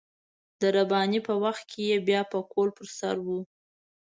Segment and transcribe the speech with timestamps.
[0.59, 3.27] د رباني په وخت کې يې بيا پکول پر سر و.